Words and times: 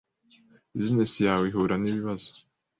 Business 0.77 1.13
yawe 1.27 1.45
ihura 1.49 1.75
n’ibibazo 1.79 2.29